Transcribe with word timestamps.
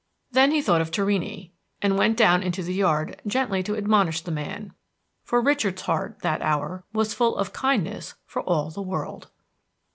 Then 0.31 0.49
he 0.49 0.63
thought 0.63 0.81
of 0.81 0.89
Torrini, 0.89 1.51
and 1.79 1.95
went 1.95 2.17
down 2.17 2.41
into 2.41 2.63
the 2.63 2.73
yard 2.73 3.21
gently 3.27 3.61
to 3.61 3.77
admonish 3.77 4.21
the 4.21 4.31
man, 4.31 4.73
for 5.23 5.39
Richard's 5.41 5.83
heart 5.83 6.21
that 6.23 6.41
hour 6.41 6.83
was 6.91 7.13
full 7.13 7.37
of 7.37 7.53
kindness 7.53 8.15
for 8.25 8.41
all 8.41 8.71
the 8.71 8.81
world. 8.81 9.27